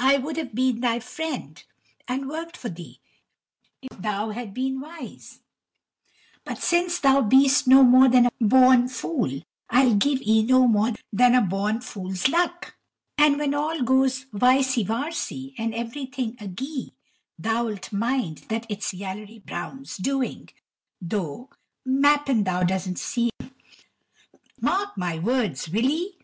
I 0.00 0.18
would 0.18 0.36
have 0.38 0.56
been 0.56 0.80
thy 0.80 0.98
friend 0.98 1.62
and 2.08 2.28
worked 2.28 2.56
for 2.56 2.68
thee 2.68 2.98
if 3.80 3.96
thou 4.02 4.30
had 4.30 4.52
been 4.52 4.80
wise; 4.80 5.38
but 6.44 6.58
since 6.58 6.98
thou 6.98 7.20
bee'st 7.22 7.68
no 7.68 7.84
more 7.84 8.08
than 8.08 8.26
a 8.26 8.30
born 8.40 8.88
fool 8.88 9.40
I'll 9.70 9.94
give 9.94 10.20
'ee 10.20 10.42
no 10.42 10.66
more 10.66 10.94
than 11.12 11.36
a 11.36 11.40
born 11.40 11.80
fool's 11.80 12.26
luck; 12.26 12.74
and 13.16 13.38
when 13.38 13.54
all 13.54 13.82
goes 13.84 14.24
vicey 14.32 14.84
varsy, 14.84 15.54
and 15.56 15.72
everything 15.72 16.34
agee 16.40 16.90
thou 17.38 17.68
'lt 17.70 17.92
mind 17.92 18.38
that 18.48 18.66
it's 18.68 18.92
Yallery 18.92 19.46
Brown's 19.46 19.96
doing 19.96 20.48
though 21.00 21.50
m'appen 21.86 22.42
thou 22.42 22.64
doesn't 22.64 22.98
see 22.98 23.30
him. 23.38 23.54
Mark 24.60 24.96
my 24.98 25.20
words, 25.20 25.68
will 25.68 25.88
'ee?" 25.88 26.18